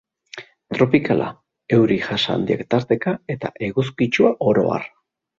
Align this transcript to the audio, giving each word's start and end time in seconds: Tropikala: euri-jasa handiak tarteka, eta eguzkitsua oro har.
Tropikala: 0.75 1.25
euri-jasa 1.77 2.33
handiak 2.37 2.63
tarteka, 2.75 3.13
eta 3.35 3.51
eguzkitsua 3.69 4.33
oro 4.53 4.65
har. 4.77 4.89